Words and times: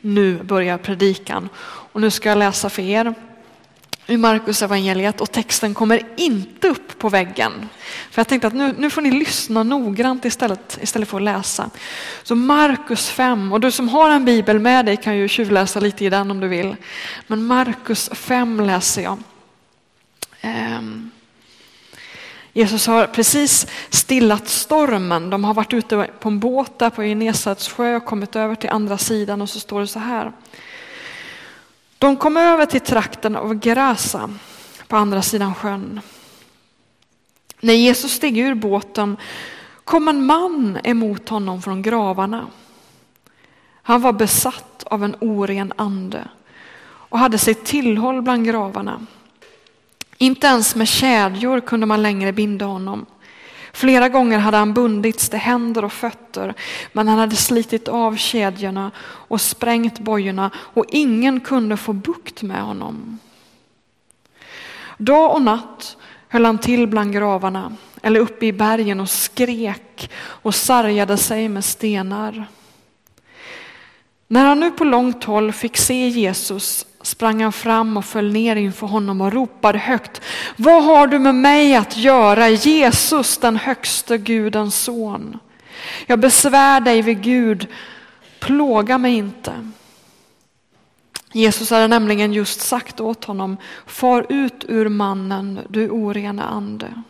nu 0.00 0.42
börjar 0.42 0.78
predikan. 0.78 1.48
Och 1.92 2.00
nu 2.00 2.10
ska 2.10 2.28
jag 2.28 2.38
läsa 2.38 2.70
för 2.70 2.82
er 2.82 3.14
ur 4.10 4.18
Markus 4.18 4.62
evangeliet 4.62 5.20
och 5.20 5.32
texten 5.32 5.74
kommer 5.74 6.02
inte 6.16 6.68
upp 6.68 6.98
på 6.98 7.08
väggen. 7.08 7.68
För 8.10 8.20
jag 8.20 8.28
tänkte 8.28 8.46
att 8.46 8.54
nu, 8.54 8.74
nu 8.78 8.90
får 8.90 9.02
ni 9.02 9.10
lyssna 9.10 9.62
noggrant 9.62 10.24
istället, 10.24 10.78
istället 10.80 11.08
för 11.08 11.16
att 11.16 11.22
läsa. 11.22 11.70
Så 12.22 12.34
Markus 12.34 13.10
5, 13.10 13.52
och 13.52 13.60
du 13.60 13.70
som 13.70 13.88
har 13.88 14.10
en 14.10 14.24
bibel 14.24 14.58
med 14.58 14.86
dig 14.86 14.96
kan 14.96 15.16
ju 15.16 15.28
tjuvläsa 15.28 15.80
lite 15.80 16.04
i 16.04 16.10
den 16.10 16.30
om 16.30 16.40
du 16.40 16.48
vill. 16.48 16.76
Men 17.26 17.44
Markus 17.44 18.10
5 18.12 18.60
läser 18.60 19.02
jag. 19.02 19.18
Um. 20.42 21.07
Jesus 22.58 22.86
har 22.86 23.06
precis 23.06 23.66
stillat 23.88 24.48
stormen. 24.48 25.30
De 25.30 25.44
har 25.44 25.54
varit 25.54 25.72
ute 25.72 26.10
på 26.20 26.28
en 26.28 26.40
båt 26.40 26.78
där 26.78 26.90
på 26.90 27.02
Genesarets 27.02 27.68
sjö 27.68 27.96
och 27.96 28.04
kommit 28.04 28.36
över 28.36 28.54
till 28.54 28.70
andra 28.70 28.98
sidan 28.98 29.42
och 29.42 29.50
så 29.50 29.60
står 29.60 29.80
det 29.80 29.86
så 29.86 29.98
här. 29.98 30.32
De 31.98 32.16
kom 32.16 32.36
över 32.36 32.66
till 32.66 32.80
trakten 32.80 33.36
av 33.36 33.66
Gerasa 33.66 34.30
på 34.88 34.96
andra 34.96 35.22
sidan 35.22 35.54
sjön. 35.54 36.00
När 37.60 37.74
Jesus 37.74 38.12
steg 38.12 38.38
ur 38.38 38.54
båten 38.54 39.16
kom 39.84 40.08
en 40.08 40.26
man 40.26 40.78
emot 40.84 41.28
honom 41.28 41.62
från 41.62 41.82
gravarna. 41.82 42.46
Han 43.82 44.00
var 44.00 44.12
besatt 44.12 44.84
av 44.86 45.04
en 45.04 45.16
oren 45.20 45.72
ande 45.76 46.28
och 46.84 47.18
hade 47.18 47.38
sitt 47.38 47.64
tillhåll 47.64 48.22
bland 48.22 48.44
gravarna. 48.44 49.06
Inte 50.18 50.46
ens 50.46 50.74
med 50.74 50.88
kedjor 50.88 51.60
kunde 51.60 51.86
man 51.86 52.02
längre 52.02 52.32
binda 52.32 52.64
honom. 52.64 53.06
Flera 53.72 54.08
gånger 54.08 54.38
hade 54.38 54.56
han 54.56 54.74
bundits 54.74 55.28
till 55.28 55.38
händer 55.38 55.84
och 55.84 55.92
fötter, 55.92 56.54
men 56.92 57.08
han 57.08 57.18
hade 57.18 57.36
slitit 57.36 57.88
av 57.88 58.16
kedjorna 58.16 58.90
och 59.00 59.40
sprängt 59.40 59.98
bojorna 59.98 60.50
och 60.56 60.84
ingen 60.88 61.40
kunde 61.40 61.76
få 61.76 61.92
bukt 61.92 62.42
med 62.42 62.62
honom. 62.62 63.18
Dag 64.96 65.34
och 65.34 65.42
natt 65.42 65.96
höll 66.28 66.44
han 66.44 66.58
till 66.58 66.86
bland 66.86 67.12
gravarna 67.12 67.76
eller 68.02 68.20
uppe 68.20 68.46
i 68.46 68.52
bergen 68.52 69.00
och 69.00 69.10
skrek 69.10 70.10
och 70.16 70.54
sargade 70.54 71.16
sig 71.16 71.48
med 71.48 71.64
stenar. 71.64 72.46
När 74.26 74.44
han 74.44 74.60
nu 74.60 74.70
på 74.70 74.84
långt 74.84 75.24
håll 75.24 75.52
fick 75.52 75.76
se 75.76 76.08
Jesus 76.08 76.86
sprang 77.08 77.42
han 77.42 77.52
fram 77.52 77.96
och 77.96 78.04
föll 78.04 78.32
ner 78.32 78.56
inför 78.56 78.86
honom 78.86 79.20
och 79.20 79.32
ropade 79.32 79.78
högt. 79.78 80.20
Vad 80.56 80.84
har 80.84 81.06
du 81.06 81.18
med 81.18 81.34
mig 81.34 81.76
att 81.76 81.96
göra, 81.96 82.48
Jesus 82.48 83.38
den 83.38 83.56
högste 83.56 84.18
Gudens 84.18 84.82
son? 84.82 85.38
Jag 86.06 86.18
besvär 86.18 86.80
dig 86.80 87.02
vid 87.02 87.22
Gud, 87.22 87.66
plåga 88.40 88.98
mig 88.98 89.14
inte. 89.14 89.70
Jesus 91.32 91.70
hade 91.70 91.88
nämligen 91.88 92.32
just 92.32 92.60
sagt 92.60 93.00
åt 93.00 93.24
honom, 93.24 93.56
far 93.86 94.26
ut 94.28 94.64
ur 94.68 94.88
mannen, 94.88 95.60
du 95.68 95.90
orena 95.90 96.44
ande. 96.44 97.02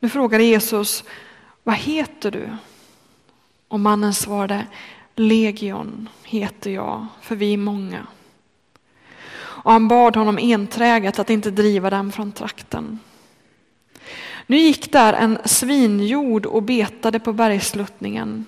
Nu 0.00 0.08
frågade 0.08 0.44
Jesus, 0.44 1.04
vad 1.62 1.74
heter 1.74 2.30
du? 2.30 2.48
Och 3.68 3.80
mannen 3.80 4.14
svarade, 4.14 4.66
Legion 5.16 6.08
heter 6.24 6.70
jag, 6.70 7.06
för 7.20 7.36
vi 7.36 7.52
är 7.52 7.58
många. 7.58 8.06
Och 9.38 9.72
han 9.72 9.88
bad 9.88 10.16
honom 10.16 10.38
enträget 10.38 11.18
att 11.18 11.30
inte 11.30 11.50
driva 11.50 11.90
dem 11.90 12.12
från 12.12 12.32
trakten. 12.32 12.98
Nu 14.46 14.56
gick 14.56 14.92
där 14.92 15.12
en 15.12 15.38
svinjord 15.44 16.46
och 16.46 16.62
betade 16.62 17.20
på 17.20 17.32
bergsluttningen. 17.32 18.46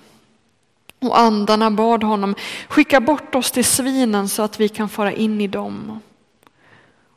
Och 0.99 1.19
andarna 1.19 1.71
bad 1.71 2.03
honom, 2.03 2.35
skicka 2.67 3.01
bort 3.01 3.35
oss 3.35 3.51
till 3.51 3.65
svinen 3.65 4.29
så 4.29 4.41
att 4.41 4.59
vi 4.59 4.69
kan 4.69 4.89
fara 4.89 5.11
in 5.11 5.41
i 5.41 5.47
dem. 5.47 5.99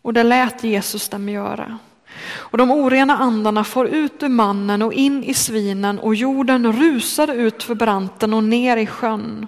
Och 0.02 0.12
det 0.12 0.22
lät 0.22 0.64
Jesus 0.64 1.08
dem 1.08 1.28
göra. 1.28 1.78
Och 2.24 2.58
de 2.58 2.70
orena 2.70 3.16
andarna 3.16 3.64
for 3.64 3.86
ut 3.86 4.22
ur 4.22 4.28
mannen 4.28 4.82
och 4.82 4.92
in 4.92 5.24
i 5.24 5.34
svinen 5.34 5.98
och 5.98 6.14
jorden 6.14 6.72
rusade 6.72 7.32
ut 7.32 7.62
för 7.62 7.74
branten 7.74 8.34
och 8.34 8.44
ner 8.44 8.76
i 8.76 8.86
sjön. 8.86 9.46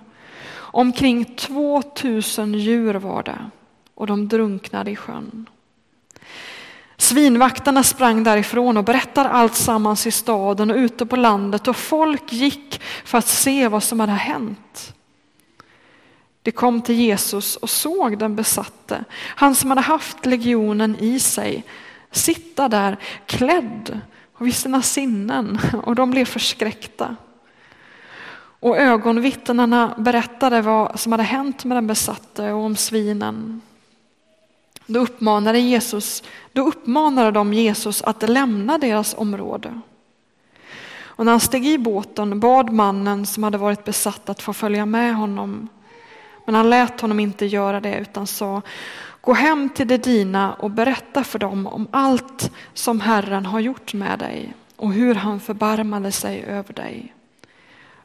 Omkring 0.57 1.25
2000 1.25 2.55
djur 2.55 2.95
var 2.95 3.23
det 3.23 3.51
och 3.95 4.07
de 4.07 4.29
drunknade 4.29 4.91
i 4.91 4.97
sjön. 4.97 5.47
Svinvaktarna 6.97 7.83
sprang 7.83 8.25
därifrån 8.25 8.77
och 8.77 8.85
berättade 8.85 9.29
allt 9.29 9.55
sammans 9.55 10.07
i 10.07 10.11
staden 10.11 10.71
och 10.71 10.77
ute 10.77 11.07
på 11.07 11.17
landet 11.17 11.69
och 11.69 11.77
folk 11.77 12.33
gick 12.33 12.81
för 13.05 13.19
att 13.19 13.27
se 13.27 13.69
vad 13.69 13.83
som 13.83 14.01
hade 14.01 14.13
hänt. 14.13 14.95
De 16.43 16.53
kom 16.53 16.83
till 16.83 16.95
Jesus 16.95 17.57
och 17.57 17.71
såg 17.71 18.19
den 18.19 18.37
besatte, 18.37 19.05
han 19.15 19.55
som 19.55 19.71
hade 19.71 19.81
haft 19.81 20.27
legionen 20.27 20.97
i 21.01 21.21
sig, 21.21 21.65
sitta 22.15 22.69
där 22.69 22.97
klädd 23.27 24.01
och 24.33 24.47
vid 24.47 24.55
sina 24.55 24.83
sinnen 24.83 25.61
och 25.83 25.95
de 25.95 26.11
blev 26.11 26.25
förskräckta. 26.25 27.17
Och 28.61 28.79
ögonvittnena 28.79 29.95
berättade 29.99 30.63
vad 30.63 31.01
som 31.01 31.13
hade 31.13 31.25
hänt 31.25 31.65
med 31.65 31.77
den 31.77 31.87
besatte 31.87 32.53
och 32.53 32.65
om 32.65 32.77
svinen. 32.77 33.61
Då 34.87 35.01
uppmanade, 35.01 35.59
Jesus, 35.59 36.23
då 36.53 36.63
uppmanade 36.63 37.31
de 37.31 37.55
Jesus 37.55 38.03
att 38.03 38.31
lämna 38.31 38.79
deras 38.79 39.15
område. 39.15 39.81
Och 41.17 41.25
när 41.25 41.33
han 41.33 41.41
steg 41.41 41.67
i 41.67 41.79
båten 41.79 42.41
bad 42.41 42.73
mannen 42.73 43.27
som 43.27 43.43
hade 43.43 43.59
varit 43.59 43.85
besatt 43.85 44.29
att 44.29 44.43
få 44.43 44.53
följa 44.53 44.87
med 44.87 45.17
honom. 45.17 45.69
Men 46.45 46.55
han 46.55 46.71
lät 46.71 47.01
honom 47.01 47.21
inte 47.21 47.47
göra 47.47 47.81
det 47.81 47.99
utan 47.99 48.27
sa, 48.27 48.63
gå 49.25 49.33
hem 49.33 49.69
till 49.69 49.89
de 49.89 49.97
dina 49.97 50.55
och 50.55 50.71
berätta 50.71 51.25
för 51.25 51.39
dem 51.39 51.67
om 51.67 51.89
allt 51.91 52.51
som 52.75 53.01
Herren 53.01 53.47
har 53.47 53.61
gjort 53.61 53.95
med 53.95 54.19
dig 54.19 54.53
och 54.77 54.93
hur 54.93 55.15
han 55.15 55.41
förbarmade 55.41 56.13
sig 56.13 56.43
över 56.43 56.75
dig. 56.75 57.15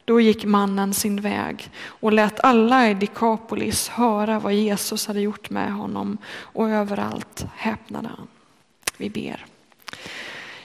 Då 0.04 0.20
gick 0.20 0.44
mannen 0.44 0.94
sin 0.94 1.20
väg 1.20 1.70
och 1.84 2.12
lät 2.12 2.40
alla 2.40 2.90
i 2.90 2.94
Dikapolis 2.94 3.88
höra 3.88 4.38
vad 4.38 4.54
Jesus 4.54 5.06
hade 5.06 5.20
gjort 5.20 5.50
med 5.50 5.72
honom 5.72 6.18
och 6.28 6.70
överallt 6.70 7.46
häpnade 7.56 8.08
han. 8.08 8.26
Vi 8.96 9.10
ber. 9.10 9.46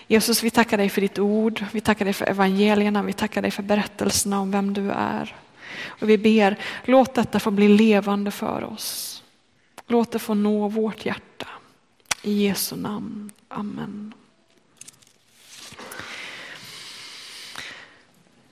Jesus, 0.08 0.44
vi 0.44 0.50
tackar 0.50 0.78
dig 0.78 0.90
för 0.90 1.02
ditt 1.02 1.20
ord. 1.20 1.66
Vi 1.72 1.82
tackar 1.82 2.06
dig 2.06 2.14
för 2.14 2.26
evangelierna. 2.26 3.04
Vi 3.04 3.14
tackar 3.14 3.42
dig 3.42 3.52
för 3.52 3.64
berättelserna 3.64 4.40
om 4.40 4.52
vem 4.52 4.74
du 4.74 4.92
är. 4.92 5.36
Och 5.88 6.10
vi 6.10 6.18
ber, 6.18 6.60
låt 6.86 7.14
detta 7.14 7.40
få 7.40 7.52
bli 7.52 7.68
levande 7.68 8.32
för 8.32 8.64
oss. 8.64 9.15
Låt 9.88 10.12
det 10.12 10.20
få 10.20 10.34
nå 10.34 10.68
vårt 10.68 11.06
hjärta. 11.06 11.48
I 12.22 12.48
Jesu 12.48 12.76
namn. 12.76 13.32
Amen. 13.48 14.14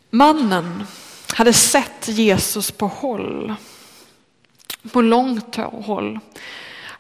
Mannen 0.10 0.84
hade 1.34 1.54
sett 1.54 2.08
Jesus 2.08 2.72
på 2.72 2.88
håll, 2.88 3.56
på 4.92 5.02
långt 5.02 5.56
håll. 5.56 6.20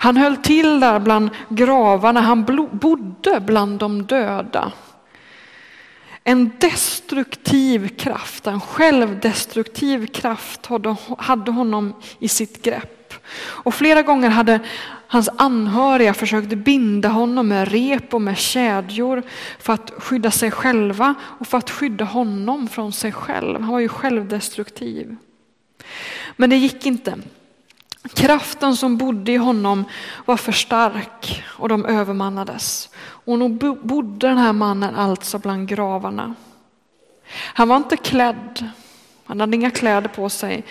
Han 0.03 0.17
höll 0.17 0.37
till 0.37 0.79
där 0.79 0.99
bland 0.99 1.29
gravarna, 1.49 2.21
han 2.21 2.67
bodde 2.71 3.39
bland 3.39 3.79
de 3.79 4.03
döda. 4.03 4.71
En 6.23 6.51
destruktiv 6.59 7.87
kraft, 7.97 8.47
en 8.47 8.61
självdestruktiv 8.61 10.07
kraft 10.07 10.69
hade 11.17 11.51
honom 11.51 11.93
i 12.19 12.27
sitt 12.27 12.61
grepp. 12.61 13.02
Och 13.35 13.73
flera 13.73 14.01
gånger 14.01 14.29
hade 14.29 14.59
Hans 15.13 15.29
anhöriga 15.37 16.13
försökt 16.13 16.53
binda 16.53 17.09
honom 17.09 17.47
med 17.47 17.67
rep 17.67 18.13
och 18.13 18.21
med 18.21 18.37
kedjor 18.37 19.23
för 19.59 19.73
att 19.73 19.91
skydda 19.97 20.31
sig 20.31 20.51
själva 20.51 21.15
och 21.39 21.47
för 21.47 21.57
att 21.57 21.69
skydda 21.69 22.05
honom 22.05 22.67
från 22.67 22.91
sig 22.91 23.11
själv. 23.11 23.61
Han 23.61 23.71
var 23.71 23.79
ju 23.79 23.87
självdestruktiv. 23.87 25.15
Men 26.35 26.49
det 26.49 26.55
gick 26.55 26.85
inte. 26.85 27.17
Kraften 28.13 28.75
som 28.75 28.97
bodde 28.97 29.31
i 29.31 29.37
honom 29.37 29.85
var 30.25 30.37
för 30.37 30.51
stark 30.51 31.43
och 31.45 31.69
de 31.69 31.85
övermannades. 31.85 32.89
Och 32.99 33.39
nog 33.39 33.77
bodde 33.83 34.27
den 34.27 34.37
här 34.37 34.53
mannen 34.53 34.95
alltså 34.95 35.37
bland 35.39 35.67
gravarna. 35.67 36.35
Han 37.33 37.67
var 37.67 37.77
inte 37.77 37.97
klädd, 37.97 38.69
han 39.25 39.39
hade 39.39 39.55
inga 39.55 39.71
kläder 39.71 40.09
på 40.09 40.29
sig. 40.29 40.63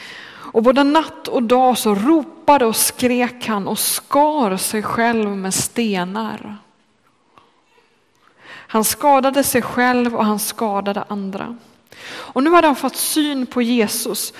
Och 0.52 0.62
både 0.62 0.82
natt 0.82 1.28
och 1.28 1.42
dag 1.42 1.78
så 1.78 1.94
ropade 1.94 2.66
och 2.66 2.76
skrek 2.76 3.46
han 3.46 3.68
och 3.68 3.78
skar 3.78 4.56
sig 4.56 4.82
själv 4.82 5.28
med 5.28 5.54
stenar. 5.54 6.56
Han 8.48 8.84
skadade 8.84 9.44
sig 9.44 9.62
själv 9.62 10.16
och 10.16 10.24
han 10.24 10.38
skadade 10.38 11.04
andra. 11.08 11.56
Och 12.04 12.42
nu 12.42 12.50
hade 12.50 12.66
han 12.66 12.76
fått 12.76 12.96
syn 12.96 13.46
på 13.46 13.62
Jesus. 13.62 14.32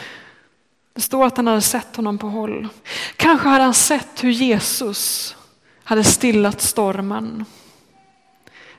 Det 0.95 1.01
står 1.01 1.27
att 1.27 1.37
han 1.37 1.47
hade 1.47 1.61
sett 1.61 1.97
honom 1.97 2.19
på 2.19 2.27
håll. 2.27 2.69
Kanske 3.17 3.49
hade 3.49 3.65
han 3.65 3.75
sett 3.75 4.25
hur 4.25 4.31
Jesus 4.31 5.37
hade 5.85 6.05
stillat 6.05 6.61
stormen. 6.61 7.45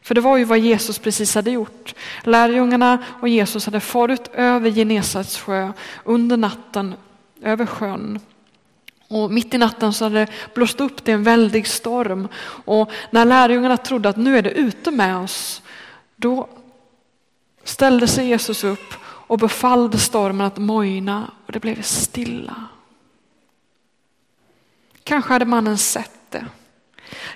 För 0.01 0.15
det 0.15 0.21
var 0.21 0.38
ju 0.38 0.44
vad 0.44 0.59
Jesus 0.59 1.00
precis 1.00 1.36
hade 1.36 1.51
gjort. 1.51 1.95
Lärjungarna 2.24 3.03
och 3.21 3.27
Jesus 3.27 3.65
hade 3.65 3.79
farit 3.79 4.27
över 4.33 4.71
Genesarets 4.71 5.39
sjö 5.39 5.71
under 6.03 6.38
natten 6.38 6.95
över 7.44 7.66
sjön. 7.66 8.19
Och 9.07 9.31
mitt 9.31 9.54
i 9.54 9.57
natten 9.57 9.94
så 9.94 10.06
hade 10.06 10.19
det 10.19 10.28
blåst 10.54 10.81
upp 10.81 11.04
till 11.04 11.13
en 11.13 11.24
väldig 11.24 11.68
storm. 11.68 12.28
Och 12.66 12.92
när 13.12 13.25
lärjungarna 13.25 13.78
trodde 13.78 14.10
att 14.10 14.18
nu 14.18 14.38
är 14.38 14.42
det 14.42 14.51
ute 14.51 14.92
med 14.92 15.18
oss, 15.18 15.62
då 16.16 16.48
ställde 17.63 18.07
sig 18.07 18.28
Jesus 18.28 18.63
upp 18.63 18.94
och 19.04 19.38
befallde 19.38 19.98
stormen 19.98 20.48
att 20.48 20.57
mojna 20.57 21.31
och 21.45 21.51
det 21.51 21.60
blev 21.60 21.81
stilla. 21.81 22.56
Kanske 25.04 25.34
hade 25.34 25.46
mannen 25.46 25.78
sett 25.78 26.19
det. 26.30 26.46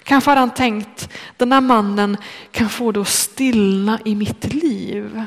Kanske 0.04 0.32
hade 0.32 0.40
han 0.40 0.54
tänkt, 0.54 1.10
den 1.38 1.52
här 1.52 1.62
mannen 1.62 2.18
kan 2.52 2.70
få 2.70 2.92
det 2.92 3.02
att 3.02 3.08
stillna 3.08 4.00
i 4.06 4.16
mitt 4.16 4.54
liv. 4.54 5.24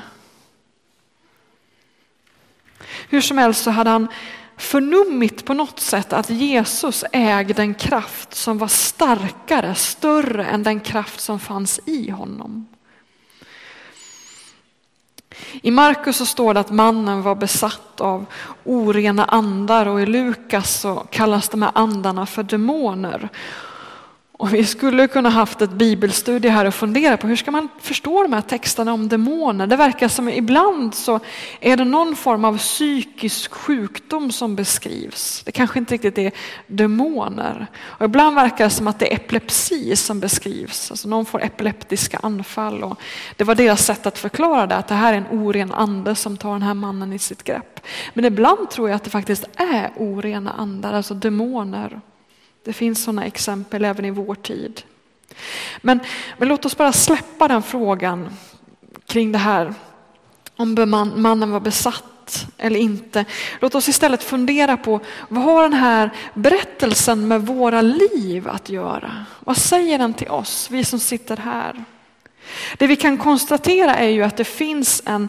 Hur 3.08 3.20
som 3.20 3.38
helst 3.38 3.62
så 3.62 3.70
hade 3.70 3.90
han 3.90 4.08
förnummit 4.60 5.44
på 5.44 5.54
något 5.54 5.80
sätt 5.80 6.12
att 6.12 6.30
Jesus 6.30 7.04
ägde 7.12 7.62
en 7.62 7.74
kraft 7.74 8.34
som 8.34 8.58
var 8.58 8.68
starkare, 8.68 9.74
större 9.74 10.44
än 10.44 10.62
den 10.62 10.80
kraft 10.80 11.20
som 11.20 11.40
fanns 11.40 11.80
i 11.86 12.10
honom. 12.10 12.66
I 15.62 15.70
Markus 15.70 16.16
så 16.16 16.26
står 16.26 16.54
det 16.54 16.60
att 16.60 16.70
mannen 16.70 17.22
var 17.22 17.34
besatt 17.34 18.00
av 18.00 18.26
orena 18.64 19.24
andar 19.24 19.86
och 19.86 20.00
i 20.00 20.06
Lukas 20.06 20.80
så 20.80 20.94
kallas 20.94 21.48
de 21.48 21.62
här 21.62 21.72
andarna 21.74 22.26
för 22.26 22.42
demoner. 22.42 23.28
Och 24.40 24.54
vi 24.54 24.64
skulle 24.64 25.06
kunna 25.06 25.28
haft 25.28 25.62
ett 25.62 25.70
bibelstudie 25.70 26.48
här 26.50 26.64
och 26.64 26.74
fundera 26.74 27.16
på 27.16 27.26
hur 27.26 27.36
ska 27.36 27.50
man 27.50 27.68
förstå 27.80 28.22
de 28.22 28.32
här 28.32 28.40
texterna 28.40 28.92
om 28.92 29.08
demoner. 29.08 29.66
Det 29.66 29.76
verkar 29.76 30.08
som 30.08 30.28
ibland 30.28 30.94
så 30.94 31.20
är 31.60 31.76
det 31.76 31.84
någon 31.84 32.16
form 32.16 32.44
av 32.44 32.58
psykisk 32.58 33.52
sjukdom 33.52 34.32
som 34.32 34.56
beskrivs. 34.56 35.42
Det 35.44 35.52
kanske 35.52 35.78
inte 35.78 35.94
riktigt 35.94 36.18
är 36.18 36.32
demoner. 36.66 37.66
Och 37.82 38.04
ibland 38.04 38.36
verkar 38.36 38.64
det 38.64 38.70
som 38.70 38.88
att 38.88 38.98
det 38.98 39.12
är 39.12 39.16
epilepsi 39.16 39.96
som 39.96 40.20
beskrivs. 40.20 40.90
Alltså 40.90 41.08
någon 41.08 41.26
får 41.26 41.42
epileptiska 41.42 42.18
anfall. 42.22 42.82
Och 42.82 43.00
det 43.36 43.44
var 43.44 43.54
deras 43.54 43.84
sätt 43.84 44.06
att 44.06 44.18
förklara 44.18 44.66
det, 44.66 44.76
att 44.76 44.88
det 44.88 44.94
här 44.94 45.12
är 45.12 45.16
en 45.16 45.40
oren 45.40 45.72
ande 45.72 46.14
som 46.14 46.36
tar 46.36 46.52
den 46.52 46.62
här 46.62 46.74
mannen 46.74 47.12
i 47.12 47.18
sitt 47.18 47.42
grepp. 47.42 47.80
Men 48.14 48.24
ibland 48.24 48.70
tror 48.70 48.88
jag 48.88 48.96
att 48.96 49.04
det 49.04 49.10
faktiskt 49.10 49.44
är 49.56 49.90
orena 49.96 50.50
andar, 50.52 50.92
alltså 50.92 51.14
demoner. 51.14 52.00
Det 52.64 52.72
finns 52.72 53.04
sådana 53.04 53.24
exempel 53.24 53.84
även 53.84 54.04
i 54.04 54.10
vår 54.10 54.34
tid. 54.34 54.82
Men, 55.80 56.00
men 56.38 56.48
låt 56.48 56.64
oss 56.64 56.76
bara 56.76 56.92
släppa 56.92 57.48
den 57.48 57.62
frågan 57.62 58.28
kring 59.06 59.32
det 59.32 59.38
här 59.38 59.74
om 60.56 60.74
mannen 61.16 61.50
var 61.50 61.60
besatt 61.60 62.46
eller 62.58 62.80
inte. 62.80 63.24
Låt 63.60 63.74
oss 63.74 63.88
istället 63.88 64.22
fundera 64.22 64.76
på 64.76 65.00
vad 65.28 65.44
har 65.44 65.62
den 65.62 65.72
här 65.72 66.10
berättelsen 66.34 67.28
med 67.28 67.46
våra 67.46 67.82
liv 67.82 68.48
att 68.48 68.68
göra? 68.68 69.26
Vad 69.40 69.56
säger 69.56 69.98
den 69.98 70.14
till 70.14 70.28
oss, 70.28 70.68
vi 70.70 70.84
som 70.84 70.98
sitter 70.98 71.36
här? 71.36 71.84
Det 72.78 72.86
vi 72.86 72.96
kan 72.96 73.18
konstatera 73.18 73.94
är 73.96 74.08
ju 74.08 74.22
att 74.22 74.36
det 74.36 74.44
finns 74.44 75.02
en, 75.06 75.28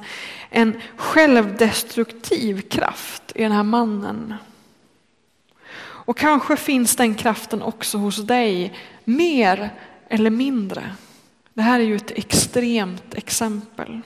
en 0.50 0.82
självdestruktiv 0.96 2.62
kraft 2.62 3.24
i 3.36 3.44
den 3.44 3.52
här 3.52 3.64
mannen. 3.64 4.34
Och 6.06 6.18
kanske 6.18 6.58
finns 6.58 6.96
den 6.96 7.16
kraften 7.16 7.62
också 7.62 7.98
hos 7.98 8.18
dig, 8.18 8.74
mer 9.04 9.70
eller 10.10 10.30
mindre. 10.30 10.96
Det 11.54 11.62
här 11.62 11.80
är 11.80 11.84
ju 11.84 11.96
ett 11.96 12.12
extremt 12.12 13.14
exempel. 13.14 14.02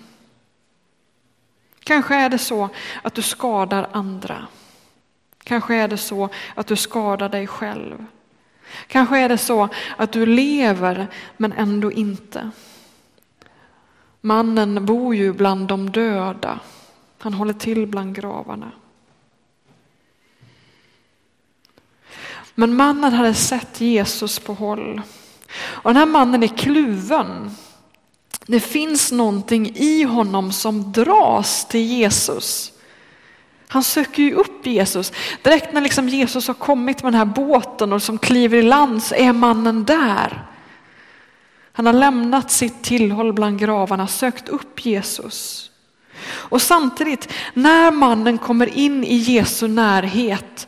Kanske 1.83 2.15
är 2.15 2.29
det 2.29 2.37
så 2.37 2.69
att 3.03 3.13
du 3.13 3.21
skadar 3.21 3.89
andra. 3.91 4.47
Kanske 5.43 5.75
är 5.75 5.87
det 5.87 5.97
så 5.97 6.29
att 6.55 6.67
du 6.67 6.75
skadar 6.75 7.29
dig 7.29 7.47
själv. 7.47 8.05
Kanske 8.87 9.19
är 9.19 9.29
det 9.29 9.37
så 9.37 9.69
att 9.97 10.11
du 10.11 10.25
lever 10.25 11.07
men 11.37 11.51
ändå 11.51 11.91
inte. 11.91 12.51
Mannen 14.21 14.85
bor 14.85 15.15
ju 15.15 15.33
bland 15.33 15.67
de 15.67 15.89
döda. 15.89 16.59
Han 17.17 17.33
håller 17.33 17.53
till 17.53 17.87
bland 17.87 18.15
gravarna. 18.15 18.71
Men 22.55 22.75
mannen 22.75 23.13
hade 23.13 23.33
sett 23.33 23.81
Jesus 23.81 24.39
på 24.39 24.53
håll. 24.53 25.01
Och 25.57 25.89
den 25.89 25.97
här 25.97 26.05
mannen 26.05 26.43
är 26.43 26.47
kluven. 26.47 27.51
Det 28.45 28.59
finns 28.59 29.11
någonting 29.11 29.75
i 29.75 30.03
honom 30.03 30.51
som 30.51 30.91
dras 30.91 31.67
till 31.67 31.85
Jesus. 31.85 32.71
Han 33.67 33.83
söker 33.83 34.23
ju 34.23 34.33
upp 34.33 34.67
Jesus. 34.67 35.11
Direkt 35.41 35.73
när 35.73 35.81
liksom 35.81 36.09
Jesus 36.09 36.47
har 36.47 36.53
kommit 36.53 37.03
med 37.03 37.13
den 37.13 37.17
här 37.19 37.25
båten 37.25 37.93
och 37.93 38.03
som 38.03 38.17
kliver 38.17 38.57
i 38.57 38.61
land 38.61 39.03
så 39.03 39.15
är 39.15 39.33
mannen 39.33 39.85
där. 39.85 40.45
Han 41.73 41.85
har 41.85 41.93
lämnat 41.93 42.51
sitt 42.51 42.83
tillhåll 42.83 43.33
bland 43.33 43.59
gravarna, 43.59 44.07
sökt 44.07 44.49
upp 44.49 44.85
Jesus. 44.85 45.71
Och 46.27 46.61
samtidigt, 46.61 47.33
när 47.53 47.91
mannen 47.91 48.37
kommer 48.37 48.77
in 48.77 49.03
i 49.03 49.15
Jesu 49.15 49.67
närhet 49.67 50.67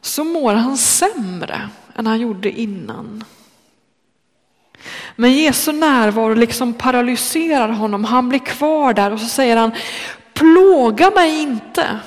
så 0.00 0.24
mår 0.24 0.54
han 0.54 0.76
sämre 0.76 1.68
än 1.94 2.06
han 2.06 2.20
gjorde 2.20 2.50
innan. 2.50 3.24
Men 5.16 5.32
Jesu 5.32 5.72
närvaro 5.72 6.34
liksom 6.34 6.74
paralyserar 6.74 7.68
honom. 7.68 8.04
Han 8.04 8.28
blir 8.28 8.38
kvar 8.38 8.94
där 8.94 9.12
och 9.12 9.20
så 9.20 9.26
säger 9.26 9.56
han, 9.56 9.72
plåga 10.34 11.10
mig 11.10 11.42
inte. 11.42 12.00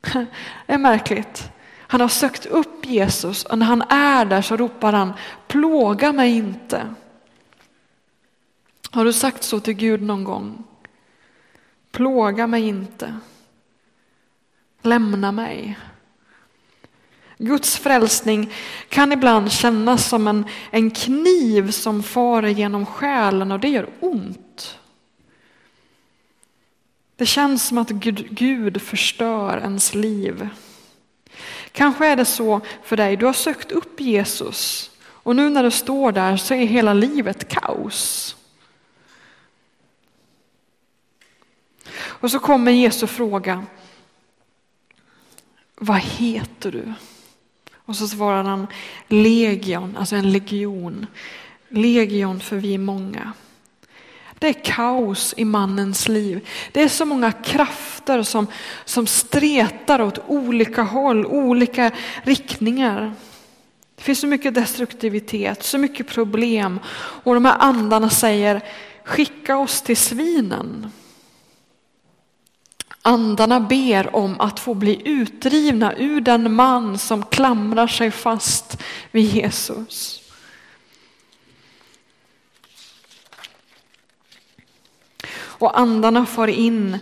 Det 0.66 0.72
är 0.72 0.78
märkligt. 0.78 1.50
Han 1.90 2.00
har 2.00 2.08
sökt 2.08 2.46
upp 2.46 2.86
Jesus 2.86 3.44
och 3.44 3.58
när 3.58 3.66
han 3.66 3.82
är 3.82 4.24
där 4.24 4.42
så 4.42 4.56
ropar 4.56 4.92
han, 4.92 5.12
plåga 5.46 6.12
mig 6.12 6.36
inte. 6.36 6.94
Har 8.90 9.04
du 9.04 9.12
sagt 9.12 9.42
så 9.42 9.60
till 9.60 9.74
Gud 9.74 10.02
någon 10.02 10.24
gång? 10.24 10.64
Plåga 11.90 12.46
mig 12.46 12.68
inte. 12.68 13.18
Lämna 14.82 15.32
mig. 15.32 15.78
Guds 17.38 17.76
frälsning 17.76 18.52
kan 18.88 19.12
ibland 19.12 19.52
kännas 19.52 20.08
som 20.08 20.28
en, 20.28 20.44
en 20.70 20.90
kniv 20.90 21.70
som 21.70 22.02
far 22.02 22.42
genom 22.42 22.86
själen 22.86 23.52
och 23.52 23.60
det 23.60 23.68
gör 23.68 23.88
ont. 24.00 24.78
Det 27.16 27.26
känns 27.26 27.66
som 27.66 27.78
att 27.78 27.90
Gud, 27.90 28.26
Gud 28.30 28.82
förstör 28.82 29.58
ens 29.58 29.94
liv. 29.94 30.48
Kanske 31.72 32.06
är 32.06 32.16
det 32.16 32.24
så 32.24 32.60
för 32.82 32.96
dig, 32.96 33.16
du 33.16 33.26
har 33.26 33.32
sökt 33.32 33.72
upp 33.72 34.00
Jesus 34.00 34.90
och 35.00 35.36
nu 35.36 35.50
när 35.50 35.62
du 35.62 35.70
står 35.70 36.12
där 36.12 36.36
så 36.36 36.54
är 36.54 36.66
hela 36.66 36.94
livet 36.94 37.48
kaos. 37.48 38.36
Och 41.94 42.30
så 42.30 42.38
kommer 42.38 42.72
Jesu 42.72 43.06
fråga, 43.06 43.64
vad 45.74 45.98
heter 45.98 46.72
du? 46.72 46.94
Och 47.88 47.96
så 47.96 48.08
svarar 48.08 48.44
han 48.44 48.66
legion, 49.08 49.96
alltså 49.96 50.16
en 50.16 50.32
legion. 50.32 51.06
Legion 51.68 52.40
för 52.40 52.56
vi 52.56 52.74
är 52.74 52.78
många. 52.78 53.32
Det 54.38 54.48
är 54.48 54.64
kaos 54.64 55.34
i 55.36 55.44
mannens 55.44 56.08
liv. 56.08 56.48
Det 56.72 56.82
är 56.82 56.88
så 56.88 57.04
många 57.04 57.32
krafter 57.32 58.22
som, 58.22 58.46
som 58.84 59.06
stretar 59.06 60.00
åt 60.00 60.18
olika 60.26 60.82
håll, 60.82 61.26
olika 61.26 61.90
riktningar. 62.22 63.12
Det 63.96 64.02
finns 64.02 64.20
så 64.20 64.26
mycket 64.26 64.54
destruktivitet, 64.54 65.62
så 65.62 65.78
mycket 65.78 66.08
problem. 66.08 66.80
Och 67.24 67.34
de 67.34 67.44
här 67.44 67.56
andarna 67.58 68.10
säger 68.10 68.60
skicka 69.04 69.58
oss 69.58 69.82
till 69.82 69.96
svinen. 69.96 70.90
Andarna 73.02 73.60
ber 73.60 74.16
om 74.16 74.40
att 74.40 74.60
få 74.60 74.74
bli 74.74 75.02
utdrivna 75.04 75.96
ur 75.96 76.20
den 76.20 76.54
man 76.54 76.98
som 76.98 77.22
klamrar 77.22 77.86
sig 77.86 78.10
fast 78.10 78.82
vid 79.10 79.24
Jesus. 79.24 80.20
Och 85.58 85.78
andarna 85.78 86.26
far 86.26 86.48
in 86.48 86.98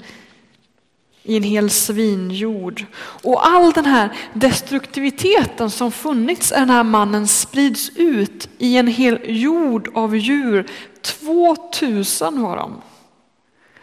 i 1.23 1.37
en 1.37 1.43
hel 1.43 1.71
svinjord. 1.71 2.85
Och 2.99 3.47
all 3.47 3.73
den 3.73 3.85
här 3.87 4.13
destruktiviteten 4.33 5.71
som 5.71 5.93
funnits 5.93 6.53
i 6.53 6.55
den 6.55 6.71
här 6.71 6.85
mannen 6.85 7.29
sprids 7.29 7.91
ut 7.95 8.49
i 8.59 8.77
en 8.77 8.87
hel 8.87 9.21
jord 9.25 9.91
av 9.95 10.17
djur. 10.17 10.71
2000 11.03 12.43
var 12.43 12.57
de. 12.57 12.83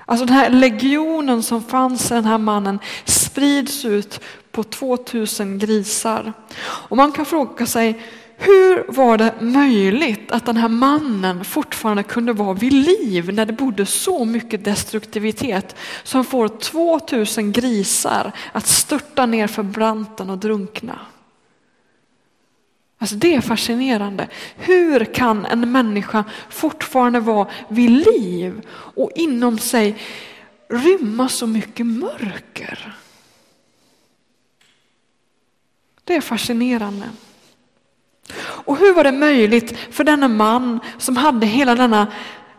Alltså 0.05 0.25
den 0.25 0.35
här 0.35 0.49
legionen 0.49 1.43
som 1.43 1.63
fanns 1.63 2.11
i 2.11 2.13
den 2.13 2.25
här 2.25 2.37
mannen 2.37 2.79
sprids 3.05 3.85
ut 3.85 4.19
på 4.51 4.63
2000 4.63 5.59
grisar. 5.59 6.33
Och 6.61 6.97
man 6.97 7.11
kan 7.11 7.25
fråga 7.25 7.65
sig, 7.65 8.01
hur 8.37 8.91
var 8.91 9.17
det 9.17 9.33
möjligt 9.41 10.31
att 10.31 10.45
den 10.45 10.57
här 10.57 10.69
mannen 10.69 11.45
fortfarande 11.45 12.03
kunde 12.03 12.33
vara 12.33 12.53
vid 12.53 12.73
liv 12.73 13.33
när 13.33 13.45
det 13.45 13.53
bodde 13.53 13.85
så 13.85 14.25
mycket 14.25 14.65
destruktivitet 14.65 15.75
som 16.03 16.25
får 16.25 16.47
2000 16.47 17.51
grisar 17.51 18.31
att 18.51 18.67
störta 18.67 19.25
ner 19.25 19.47
för 19.47 19.63
branten 19.63 20.29
och 20.29 20.37
drunkna. 20.37 20.99
Alltså 23.03 23.15
det 23.15 23.35
är 23.35 23.41
fascinerande. 23.41 24.27
Hur 24.55 25.05
kan 25.05 25.45
en 25.45 25.71
människa 25.71 26.23
fortfarande 26.49 27.19
vara 27.19 27.47
vid 27.67 27.89
liv 27.89 28.61
och 28.69 29.11
inom 29.15 29.57
sig 29.57 29.95
rymma 30.69 31.29
så 31.29 31.47
mycket 31.47 31.85
mörker? 31.85 32.95
Det 36.03 36.15
är 36.15 36.21
fascinerande. 36.21 37.09
Och 38.39 38.77
hur 38.77 38.93
var 38.93 39.03
det 39.03 39.11
möjligt 39.11 39.77
för 39.91 40.03
denna 40.03 40.27
man 40.27 40.79
som 40.97 41.17
hade 41.17 41.45
hela 41.45 41.75
denna 41.75 42.07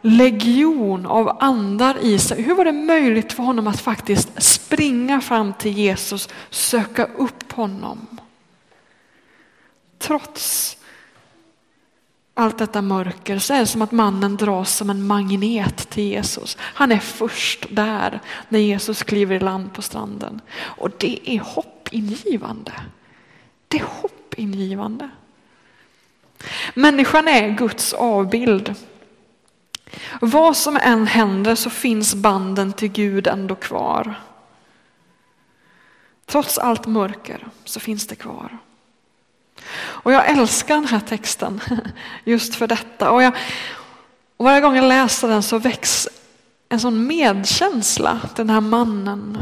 legion 0.02 1.06
av 1.06 1.36
andar 1.40 1.96
i 2.00 2.18
sig. 2.18 2.42
Hur 2.42 2.54
var 2.54 2.64
det 2.64 2.72
möjligt 2.72 3.32
för 3.32 3.42
honom 3.42 3.66
att 3.66 3.80
faktiskt 3.80 4.42
springa 4.42 5.20
fram 5.20 5.52
till 5.52 5.72
Jesus, 5.72 6.28
söka 6.50 7.04
upp 7.04 7.52
honom? 7.52 8.13
Trots 10.06 10.76
allt 12.34 12.58
detta 12.58 12.82
mörker 12.82 13.38
så 13.38 13.54
är 13.54 13.58
det 13.58 13.66
som 13.66 13.82
att 13.82 13.92
mannen 13.92 14.36
dras 14.36 14.76
som 14.76 14.90
en 14.90 15.06
magnet 15.06 15.90
till 15.90 16.04
Jesus. 16.04 16.56
Han 16.60 16.92
är 16.92 16.98
först 16.98 17.66
där 17.70 18.20
när 18.48 18.58
Jesus 18.58 19.02
kliver 19.02 19.36
i 19.36 19.40
land 19.40 19.72
på 19.72 19.82
stranden. 19.82 20.40
Och 20.60 20.90
det 20.98 21.30
är 21.30 21.38
hoppingivande. 21.38 22.72
Det 23.68 23.78
är 23.78 23.84
hoppingivande. 23.84 25.10
Människan 26.74 27.28
är 27.28 27.48
Guds 27.48 27.92
avbild. 27.92 28.74
Vad 30.20 30.56
som 30.56 30.76
än 30.76 31.06
händer 31.06 31.54
så 31.54 31.70
finns 31.70 32.14
banden 32.14 32.72
till 32.72 32.92
Gud 32.92 33.26
ändå 33.26 33.54
kvar. 33.54 34.14
Trots 36.26 36.58
allt 36.58 36.86
mörker 36.86 37.48
så 37.64 37.80
finns 37.80 38.06
det 38.06 38.16
kvar. 38.16 38.58
Och 39.76 40.12
jag 40.12 40.28
älskar 40.28 40.74
den 40.74 40.86
här 40.86 41.00
texten 41.00 41.60
just 42.24 42.54
för 42.54 42.66
detta. 42.66 43.10
Och, 43.10 43.22
jag, 43.22 43.32
och 44.36 44.44
varje 44.44 44.60
gång 44.60 44.76
jag 44.76 44.88
läser 44.88 45.28
den 45.28 45.42
så 45.42 45.58
väcks 45.58 46.08
en 46.68 46.80
sån 46.80 47.06
medkänsla, 47.06 48.20
den 48.36 48.50
här 48.50 48.60
mannen. 48.60 49.38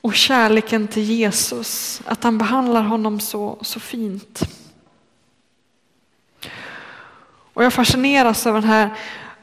Och 0.00 0.14
kärleken 0.14 0.88
till 0.88 1.02
Jesus, 1.02 2.02
att 2.04 2.24
han 2.24 2.38
behandlar 2.38 2.82
honom 2.82 3.20
så, 3.20 3.58
så 3.62 3.80
fint. 3.80 4.40
Och 7.52 7.64
jag 7.64 7.72
fascineras 7.72 8.46
av 8.46 8.54
den 8.54 8.64
här 8.64 8.90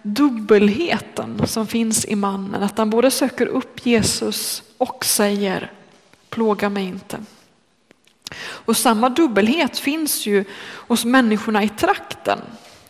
dubbelheten 0.01 1.47
som 1.47 1.67
finns 1.67 2.05
i 2.05 2.15
mannen. 2.15 2.63
Att 2.63 2.77
han 2.77 2.89
både 2.89 3.11
söker 3.11 3.45
upp 3.47 3.85
Jesus 3.85 4.63
och 4.77 5.05
säger 5.05 5.71
plåga 6.29 6.69
mig 6.69 6.85
inte. 6.85 7.17
Och 8.39 8.77
samma 8.77 9.09
dubbelhet 9.09 9.79
finns 9.79 10.25
ju 10.25 10.45
hos 10.87 11.05
människorna 11.05 11.63
i 11.63 11.69
trakten. 11.69 12.39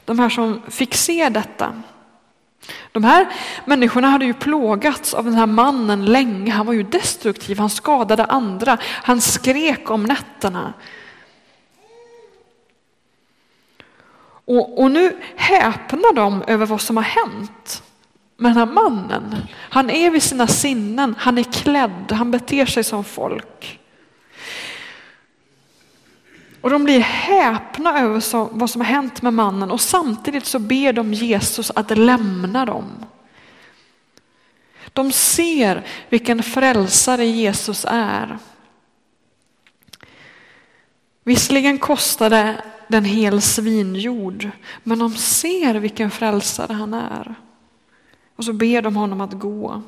De 0.05 0.19
här 0.19 0.29
som 0.29 0.61
fick 0.67 0.95
se 0.95 1.29
detta. 1.29 1.81
De 2.91 3.03
här 3.03 3.27
människorna 3.65 4.09
hade 4.09 4.25
ju 4.25 4.33
plågats 4.33 5.13
av 5.13 5.25
den 5.25 5.33
här 5.33 5.45
mannen 5.45 6.05
länge. 6.05 6.51
Han 6.51 6.65
var 6.65 6.73
ju 6.73 6.83
destruktiv, 6.83 7.59
han 7.59 7.69
skadade 7.69 8.25
andra, 8.25 8.77
han 8.83 9.21
skrek 9.21 9.91
om 9.91 10.03
nätterna. 10.03 10.73
Och, 14.45 14.81
och 14.81 14.91
nu 14.91 15.17
häpnar 15.35 16.13
de 16.13 16.43
över 16.47 16.65
vad 16.65 16.81
som 16.81 16.97
har 16.97 17.03
hänt 17.03 17.83
med 18.37 18.51
den 18.51 18.57
här 18.57 18.65
mannen. 18.65 19.35
Han 19.53 19.89
är 19.89 20.09
vid 20.09 20.23
sina 20.23 20.47
sinnen, 20.47 21.15
han 21.17 21.37
är 21.37 21.43
klädd, 21.43 22.11
han 22.11 22.31
beter 22.31 22.65
sig 22.65 22.83
som 22.83 23.03
folk. 23.03 23.79
Och 26.67 26.71
de 26.71 26.83
blir 26.83 26.99
häpna 26.99 27.99
över 27.99 28.19
så, 28.19 28.49
vad 28.51 28.69
som 28.69 28.81
har 28.81 28.87
hänt 28.87 29.21
med 29.21 29.33
mannen 29.33 29.71
och 29.71 29.81
samtidigt 29.81 30.45
så 30.45 30.59
ber 30.59 30.93
de 30.93 31.13
Jesus 31.13 31.71
att 31.75 31.97
lämna 31.97 32.65
dem. 32.65 33.05
De 34.93 35.11
ser 35.11 35.85
vilken 36.09 36.43
frälsare 36.43 37.25
Jesus 37.25 37.85
är. 37.89 38.37
Visserligen 41.23 41.77
kostade 41.77 42.61
den 42.87 43.05
hel 43.05 43.41
svinjord, 43.41 44.49
men 44.83 44.99
de 44.99 45.15
ser 45.15 45.75
vilken 45.75 46.11
frälsare 46.11 46.73
han 46.73 46.93
är. 46.93 47.35
Och 48.35 48.43
så 48.43 48.53
ber 48.53 48.81
de 48.81 48.95
honom 48.95 49.21
att 49.21 49.33
gå. 49.33 49.81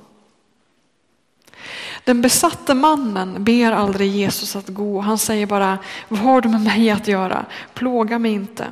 Den 2.10 2.22
besatte 2.22 2.74
mannen 2.74 3.44
ber 3.44 3.72
aldrig 3.72 4.12
Jesus 4.12 4.56
att 4.56 4.68
gå. 4.68 5.00
Han 5.00 5.18
säger 5.18 5.46
bara, 5.46 5.78
vad 6.08 6.20
har 6.20 6.42
du 6.42 6.50
med 6.50 6.62
mig 6.62 6.89
att 6.89 7.08
göra? 7.08 7.46
Plåga 7.74 8.20
mig 8.20 8.32
inte. 8.32 8.68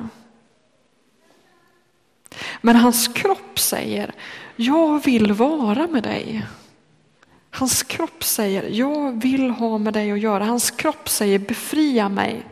Men 2.60 2.76
hans 2.76 3.08
kropp 3.08 3.58
säger, 3.58 4.12
jag 4.56 5.04
vill 5.04 5.32
vara 5.32 5.86
med 5.86 6.02
dig. 6.02 6.46
Hans 7.50 7.82
kropp 7.82 8.24
säger, 8.24 8.68
jag 8.70 9.22
vill 9.22 9.50
ha 9.50 9.78
med 9.78 9.92
dig 9.92 10.12
att 10.12 10.20
göra. 10.20 10.44
Hans 10.44 10.70
kropp 10.70 11.08
säger, 11.08 11.38
befria 11.38 12.08
mig. 12.08 12.46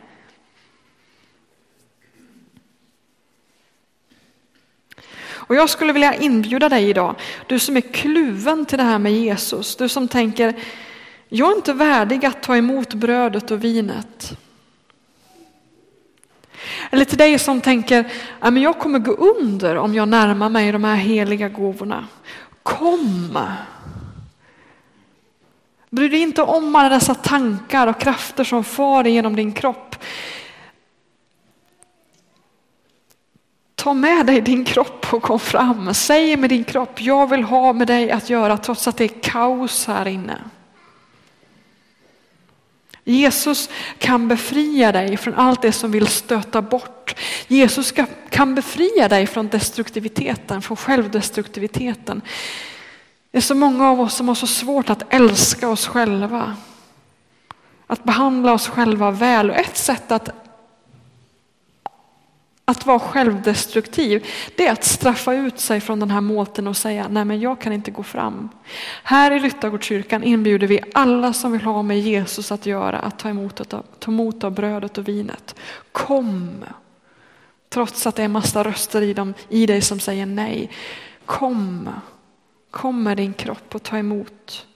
Och 5.46 5.54
jag 5.54 5.70
skulle 5.70 5.92
vilja 5.92 6.14
inbjuda 6.14 6.68
dig 6.68 6.88
idag, 6.90 7.14
du 7.46 7.58
som 7.58 7.76
är 7.76 7.80
kluven 7.80 8.66
till 8.66 8.78
det 8.78 8.84
här 8.84 8.98
med 8.98 9.12
Jesus, 9.12 9.76
du 9.76 9.88
som 9.88 10.08
tänker, 10.08 10.54
jag 11.28 11.52
är 11.52 11.56
inte 11.56 11.72
värdig 11.72 12.26
att 12.26 12.42
ta 12.42 12.56
emot 12.56 12.94
brödet 12.94 13.50
och 13.50 13.64
vinet. 13.64 14.38
Eller 16.90 17.04
till 17.04 17.18
dig 17.18 17.38
som 17.38 17.60
tänker, 17.60 18.12
jag 18.40 18.78
kommer 18.78 18.98
gå 18.98 19.12
under 19.12 19.76
om 19.76 19.94
jag 19.94 20.08
närmar 20.08 20.48
mig 20.48 20.72
de 20.72 20.84
här 20.84 20.96
heliga 20.96 21.48
gåvorna. 21.48 22.06
Kom! 22.62 23.38
Bry 25.90 26.08
dig 26.08 26.20
inte 26.20 26.42
om 26.42 26.76
alla 26.76 26.88
dessa 26.88 27.14
tankar 27.14 27.86
och 27.86 28.00
krafter 28.00 28.44
som 28.44 28.64
far 28.64 29.04
genom 29.04 29.36
din 29.36 29.52
kropp. 29.52 29.96
Ta 33.86 33.94
med 33.94 34.26
dig 34.26 34.40
din 34.40 34.64
kropp 34.64 35.12
och 35.12 35.22
kom 35.22 35.40
fram. 35.40 35.94
Säg 35.94 36.36
med 36.36 36.50
din 36.50 36.64
kropp, 36.64 37.00
jag 37.00 37.30
vill 37.30 37.42
ha 37.42 37.72
med 37.72 37.86
dig 37.86 38.10
att 38.10 38.30
göra 38.30 38.56
trots 38.56 38.88
att 38.88 38.96
det 38.96 39.04
är 39.04 39.22
kaos 39.22 39.86
här 39.86 40.08
inne. 40.08 40.38
Jesus 43.04 43.70
kan 43.98 44.28
befria 44.28 44.92
dig 44.92 45.16
från 45.16 45.34
allt 45.34 45.62
det 45.62 45.72
som 45.72 45.90
vill 45.90 46.06
stöta 46.06 46.62
bort. 46.62 47.14
Jesus 47.48 47.94
kan 48.30 48.54
befria 48.54 49.08
dig 49.08 49.26
från 49.26 49.48
destruktiviteten, 49.48 50.62
från 50.62 50.76
självdestruktiviteten. 50.76 52.22
Det 53.30 53.38
är 53.38 53.42
så 53.42 53.54
många 53.54 53.90
av 53.90 54.00
oss 54.00 54.14
som 54.14 54.28
har 54.28 54.34
så 54.34 54.46
svårt 54.46 54.90
att 54.90 55.14
älska 55.14 55.68
oss 55.68 55.86
själva. 55.86 56.56
Att 57.86 58.04
behandla 58.04 58.52
oss 58.52 58.68
själva 58.68 59.10
väl. 59.10 59.50
Och 59.50 59.56
ett 59.56 59.76
sätt 59.76 60.12
att 60.12 60.45
att 62.68 62.86
vara 62.86 62.98
självdestruktiv, 62.98 64.26
det 64.56 64.66
är 64.66 64.72
att 64.72 64.84
straffa 64.84 65.34
ut 65.34 65.60
sig 65.60 65.80
från 65.80 66.00
den 66.00 66.10
här 66.10 66.20
måten 66.20 66.66
och 66.66 66.76
säga, 66.76 67.08
nej 67.08 67.24
men 67.24 67.40
jag 67.40 67.60
kan 67.60 67.72
inte 67.72 67.90
gå 67.90 68.02
fram. 68.02 68.48
Här 69.02 69.30
i 69.30 69.38
Ryttargårdskyrkan 69.38 70.24
inbjuder 70.24 70.66
vi 70.66 70.80
alla 70.94 71.32
som 71.32 71.52
vill 71.52 71.62
ha 71.62 71.82
med 71.82 72.00
Jesus 72.00 72.52
att 72.52 72.66
göra, 72.66 72.98
att 72.98 73.18
ta 73.18 73.28
emot, 73.28 73.68
ta 73.98 74.10
emot 74.10 74.44
av 74.44 74.52
brödet 74.52 74.98
och 74.98 75.08
vinet. 75.08 75.54
Kom! 75.92 76.64
Trots 77.68 78.06
att 78.06 78.16
det 78.16 78.22
är 78.22 78.28
massa 78.28 78.64
röster 78.64 79.02
i, 79.02 79.14
dem, 79.14 79.34
i 79.48 79.66
dig 79.66 79.80
som 79.80 80.00
säger 80.00 80.26
nej. 80.26 80.70
Kom! 81.26 81.88
Kom 82.70 83.02
med 83.02 83.16
din 83.16 83.34
kropp 83.34 83.74
och 83.74 83.82
ta 83.82 83.98
emot. 83.98 84.66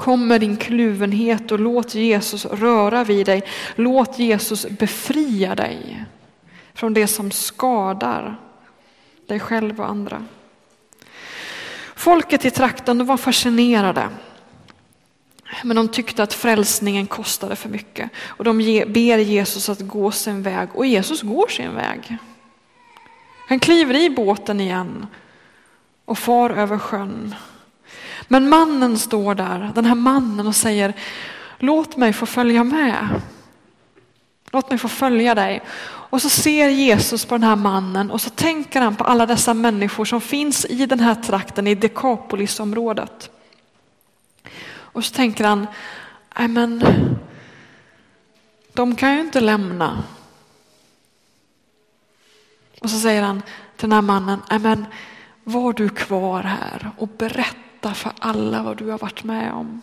Kom 0.00 0.28
med 0.28 0.40
din 0.40 0.56
kluvenhet 0.56 1.52
och 1.52 1.60
låt 1.60 1.94
Jesus 1.94 2.44
röra 2.44 3.04
vid 3.04 3.26
dig. 3.26 3.42
Låt 3.74 4.18
Jesus 4.18 4.66
befria 4.68 5.54
dig 5.54 6.04
från 6.74 6.94
det 6.94 7.06
som 7.06 7.30
skadar 7.30 8.36
dig 9.26 9.40
själv 9.40 9.80
och 9.80 9.88
andra. 9.88 10.24
Folket 11.94 12.44
i 12.44 12.50
trakten 12.50 13.06
var 13.06 13.16
fascinerade. 13.16 14.08
Men 15.64 15.76
de 15.76 15.88
tyckte 15.88 16.22
att 16.22 16.34
frälsningen 16.34 17.06
kostade 17.06 17.56
för 17.56 17.68
mycket. 17.68 18.10
Och 18.26 18.44
de 18.44 18.58
ber 18.86 19.18
Jesus 19.18 19.68
att 19.68 19.80
gå 19.80 20.10
sin 20.10 20.42
väg. 20.42 20.68
Och 20.74 20.86
Jesus 20.86 21.22
går 21.22 21.48
sin 21.48 21.74
väg. 21.74 22.16
Han 23.48 23.60
kliver 23.60 23.94
i 23.94 24.10
båten 24.10 24.60
igen 24.60 25.06
och 26.04 26.18
far 26.18 26.50
över 26.50 26.78
sjön. 26.78 27.34
Men 28.32 28.48
mannen 28.48 28.98
står 28.98 29.34
där, 29.34 29.72
den 29.74 29.84
här 29.84 29.94
mannen 29.94 30.46
och 30.46 30.56
säger 30.56 30.94
låt 31.58 31.96
mig 31.96 32.12
få 32.12 32.26
följa 32.26 32.64
med. 32.64 33.08
Låt 34.50 34.70
mig 34.70 34.78
få 34.78 34.88
följa 34.88 35.34
dig. 35.34 35.62
Och 35.82 36.22
så 36.22 36.30
ser 36.30 36.68
Jesus 36.68 37.24
på 37.24 37.34
den 37.34 37.42
här 37.42 37.56
mannen 37.56 38.10
och 38.10 38.20
så 38.20 38.30
tänker 38.30 38.80
han 38.80 38.96
på 38.96 39.04
alla 39.04 39.26
dessa 39.26 39.54
människor 39.54 40.04
som 40.04 40.20
finns 40.20 40.64
i 40.64 40.86
den 40.86 41.00
här 41.00 41.14
trakten 41.14 41.66
i 41.66 41.74
Dekapolisområdet. 41.74 43.30
Och 44.70 45.04
så 45.04 45.14
tänker 45.14 45.44
han, 45.44 45.66
nej 46.38 46.48
men 46.48 46.84
de 48.72 48.96
kan 48.96 49.14
ju 49.14 49.20
inte 49.20 49.40
lämna. 49.40 50.02
Och 52.80 52.90
så 52.90 52.98
säger 52.98 53.22
han 53.22 53.42
till 53.76 53.88
den 53.88 53.92
här 53.92 54.02
mannen, 54.02 54.42
nej 54.50 54.58
men 54.58 54.86
var 55.44 55.72
du 55.72 55.88
kvar 55.88 56.42
här 56.42 56.90
och 56.98 57.08
berätta 57.08 57.69
för 57.88 58.12
alla 58.18 58.62
vad 58.62 58.76
du 58.76 58.90
har 58.90 58.98
varit 58.98 59.24
med 59.24 59.52
om. 59.52 59.80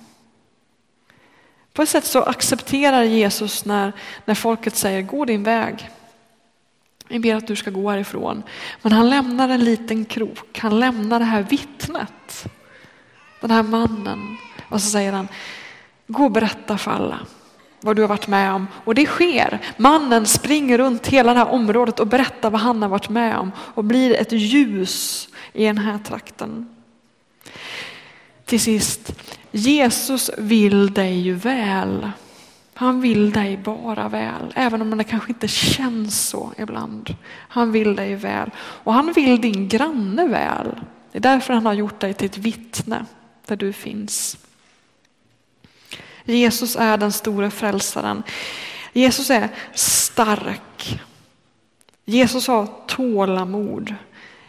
På 1.73 1.81
ett 1.81 1.89
sätt 1.89 2.05
så 2.05 2.23
accepterar 2.23 3.03
Jesus 3.03 3.65
när, 3.65 3.93
när 4.25 4.35
folket 4.35 4.75
säger 4.75 5.01
gå 5.01 5.25
din 5.25 5.43
väg. 5.43 5.89
Vi 7.07 7.19
ber 7.19 7.35
att 7.35 7.47
du 7.47 7.55
ska 7.55 7.71
gå 7.71 7.91
härifrån. 7.91 8.43
Men 8.81 8.91
han 8.91 9.09
lämnar 9.09 9.49
en 9.49 9.63
liten 9.63 10.05
krok, 10.05 10.59
han 10.59 10.79
lämnar 10.79 11.19
det 11.19 11.25
här 11.25 11.43
vittnet. 11.43 12.47
Den 13.41 13.51
här 13.51 13.63
mannen. 13.63 14.37
Och 14.69 14.81
så 14.81 14.89
säger 14.89 15.13
han, 15.13 15.27
gå 16.07 16.23
och 16.23 16.31
berätta 16.31 16.77
för 16.77 16.91
alla 16.91 17.19
vad 17.81 17.95
du 17.95 18.01
har 18.01 18.09
varit 18.09 18.27
med 18.27 18.53
om. 18.53 18.67
Och 18.83 18.95
det 18.95 19.05
sker. 19.05 19.59
Mannen 19.77 20.25
springer 20.25 20.77
runt 20.77 21.07
hela 21.07 21.33
det 21.33 21.39
här 21.39 21.49
området 21.49 21.99
och 21.99 22.07
berättar 22.07 22.49
vad 22.49 22.61
han 22.61 22.81
har 22.81 22.89
varit 22.89 23.09
med 23.09 23.37
om 23.37 23.51
och 23.57 23.83
blir 23.83 24.13
ett 24.15 24.31
ljus 24.31 25.27
i 25.53 25.65
den 25.65 25.77
här 25.77 25.97
trakten. 25.97 26.76
Till 28.45 28.59
sist, 28.59 29.13
Jesus 29.51 30.29
vill 30.37 30.93
dig 30.93 31.31
väl. 31.31 32.11
Han 32.73 33.01
vill 33.01 33.31
dig 33.31 33.57
bara 33.57 34.09
väl, 34.09 34.53
även 34.55 34.81
om 34.81 34.97
det 34.97 35.03
kanske 35.03 35.31
inte 35.31 35.47
känns 35.47 36.29
så 36.29 36.53
ibland. 36.57 37.15
Han 37.29 37.71
vill 37.71 37.95
dig 37.95 38.15
väl 38.15 38.51
och 38.57 38.93
han 38.93 39.13
vill 39.13 39.41
din 39.41 39.67
granne 39.67 40.27
väl. 40.27 40.79
Det 41.11 41.17
är 41.17 41.21
därför 41.21 41.53
han 41.53 41.65
har 41.65 41.73
gjort 41.73 41.99
dig 41.99 42.13
till 42.13 42.25
ett 42.25 42.37
vittne 42.37 43.05
där 43.45 43.55
du 43.55 43.73
finns. 43.73 44.37
Jesus 46.25 46.75
är 46.75 46.97
den 46.97 47.11
store 47.11 47.51
frälsaren. 47.51 48.23
Jesus 48.93 49.29
är 49.29 49.49
stark. 49.73 50.99
Jesus 52.05 52.47
har 52.47 52.67
tålamod. 52.87 53.95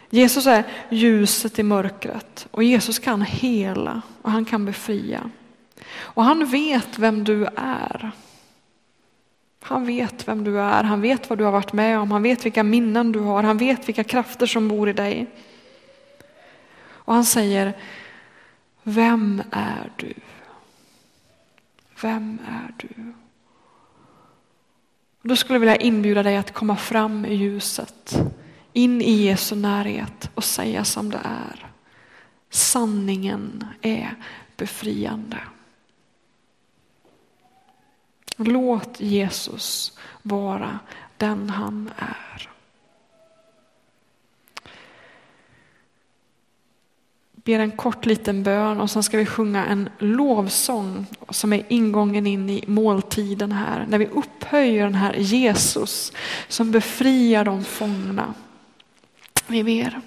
Jesus 0.09 0.47
är 0.47 0.63
ljuset 0.89 1.59
i 1.59 1.63
mörkret 1.63 2.47
och 2.51 2.63
Jesus 2.63 2.99
kan 2.99 3.21
hela 3.21 4.01
och 4.21 4.31
han 4.31 4.45
kan 4.45 4.65
befria. 4.65 5.29
Och 5.91 6.23
han 6.23 6.45
vet 6.45 6.99
vem 6.99 7.23
du 7.23 7.45
är. 7.55 8.11
Han 9.61 9.85
vet 9.85 10.27
vem 10.27 10.43
du 10.43 10.59
är, 10.59 10.83
han 10.83 11.01
vet 11.01 11.29
vad 11.29 11.37
du 11.37 11.43
har 11.43 11.51
varit 11.51 11.73
med 11.73 11.99
om, 11.99 12.11
han 12.11 12.23
vet 12.23 12.45
vilka 12.45 12.63
minnen 12.63 13.11
du 13.11 13.19
har, 13.19 13.43
han 13.43 13.57
vet 13.57 13.87
vilka 13.87 14.03
krafter 14.03 14.45
som 14.45 14.67
bor 14.67 14.89
i 14.89 14.93
dig. 14.93 15.27
Och 16.87 17.13
han 17.13 17.25
säger, 17.25 17.73
vem 18.83 19.43
är 19.51 19.91
du? 19.95 20.13
Vem 22.01 22.39
är 22.47 22.73
du? 22.77 23.13
Då 25.21 25.35
skulle 25.35 25.55
jag 25.55 25.59
vilja 25.59 25.75
inbjuda 25.75 26.23
dig 26.23 26.37
att 26.37 26.53
komma 26.53 26.75
fram 26.75 27.25
i 27.25 27.35
ljuset, 27.35 28.19
in 28.73 29.01
i 29.01 29.11
Jesu 29.11 29.55
närhet 29.55 30.29
och 30.35 30.43
säga 30.43 30.85
som 30.85 31.09
det 31.09 31.21
är. 31.23 31.71
Sanningen 32.49 33.65
är 33.81 34.15
befriande. 34.57 35.37
Låt 38.37 38.99
Jesus 38.99 39.97
vara 40.21 40.79
den 41.17 41.49
han 41.49 41.91
är. 41.97 42.49
ber 47.49 47.59
en 47.59 47.71
kort 47.71 48.05
liten 48.05 48.43
bön 48.43 48.81
och 48.81 48.91
sen 48.91 49.03
ska 49.03 49.17
vi 49.17 49.25
sjunga 49.25 49.65
en 49.65 49.89
lovsång 49.99 51.05
som 51.29 51.53
är 51.53 51.65
ingången 51.69 52.27
in 52.27 52.49
i 52.49 52.63
måltiden 52.67 53.51
här. 53.51 53.85
När 53.89 53.97
vi 53.97 54.07
upphöjer 54.07 54.83
den 54.83 54.95
här 54.95 55.13
Jesus 55.13 56.13
som 56.47 56.71
befriar 56.71 57.45
de 57.45 57.63
fångna. 57.63 58.33
Vi 59.49 59.63
ber. 59.63 60.01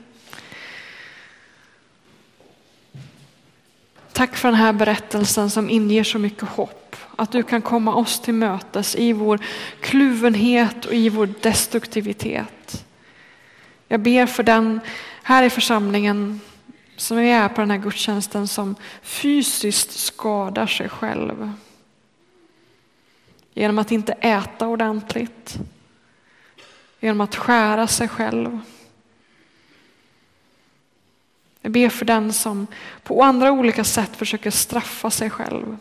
Tack 4.13 4.37
för 4.37 4.49
den 4.49 4.59
här 4.59 4.73
berättelsen 4.73 5.51
som 5.51 5.71
inger 5.71 6.05
så 6.05 6.19
mycket 6.19 6.49
hopp. 6.49 6.97
Att 7.17 7.33
du 7.33 7.43
kan 7.43 7.63
komma 7.63 7.95
oss 7.95 8.21
till 8.21 8.35
mötes 8.35 8.97
i 8.97 9.13
vår 9.13 9.41
kluvenhet 9.81 10.85
och 10.85 10.95
i 10.95 11.09
vår 11.09 11.29
destruktivitet. 11.41 12.85
Jag 13.89 14.01
ber 14.01 14.27
för 14.27 14.43
den 14.43 14.81
här 15.23 15.43
i 15.43 15.51
församlingen 15.51 16.41
som 16.97 17.17
vi 17.17 17.31
är 17.31 17.49
på 17.49 17.61
den 17.61 17.71
här 17.71 17.79
gudstjänsten 17.79 18.49
som 18.49 18.77
fysiskt 19.03 19.91
skadar 19.91 20.67
sig 20.67 20.89
själv. 20.89 21.53
Genom 23.55 23.79
att 23.79 23.93
inte 23.93 24.13
äta 24.13 24.69
ordentligt. 24.69 25.59
Genom 27.01 27.21
att 27.21 27.37
skära 27.37 27.87
sig 27.87 28.09
själv. 28.09 28.61
Jag 31.62 31.72
ber 31.72 31.88
för 31.88 32.05
den 32.05 32.33
som 32.33 32.66
på 33.03 33.22
andra 33.22 33.53
olika 33.53 33.85
sätt 33.85 34.16
försöker 34.16 34.51
straffa 34.51 35.11
sig 35.11 35.31
själv. 35.31 35.77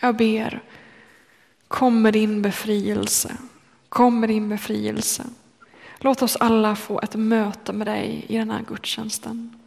Jag 0.00 0.16
ber, 0.16 0.62
kom 1.68 2.02
med 2.02 2.12
din 2.12 2.42
befrielse. 2.42 3.36
Kom 3.88 4.20
med 4.20 4.28
din 4.28 4.48
befrielse. 4.48 5.24
Låt 5.98 6.22
oss 6.22 6.36
alla 6.36 6.76
få 6.76 7.00
ett 7.00 7.14
möte 7.14 7.72
med 7.72 7.86
dig 7.86 8.24
i 8.28 8.36
den 8.36 8.50
här 8.50 8.62
gudstjänsten. 8.68 9.60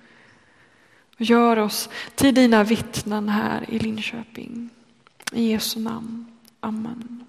Gör 1.17 1.59
oss 1.59 1.89
till 2.15 2.35
dina 2.35 2.63
vittnen 2.63 3.29
här 3.29 3.65
i 3.69 3.79
Linköping. 3.79 4.69
I 5.31 5.51
Jesu 5.51 5.79
namn. 5.79 6.25
Amen. 6.59 7.25